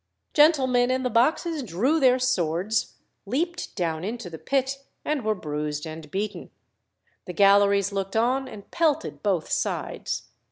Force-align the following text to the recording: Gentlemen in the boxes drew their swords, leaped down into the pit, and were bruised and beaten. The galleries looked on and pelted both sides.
Gentlemen 0.33 0.89
in 0.89 1.03
the 1.03 1.11
boxes 1.11 1.61
drew 1.61 1.99
their 1.99 2.17
swords, 2.17 2.95
leaped 3.27 3.75
down 3.75 4.03
into 4.03 4.31
the 4.31 4.39
pit, 4.39 4.83
and 5.05 5.23
were 5.23 5.35
bruised 5.35 5.85
and 5.85 6.09
beaten. 6.09 6.49
The 7.25 7.33
galleries 7.33 7.91
looked 7.93 8.15
on 8.15 8.47
and 8.47 8.71
pelted 8.71 9.21
both 9.21 9.51
sides. 9.51 10.23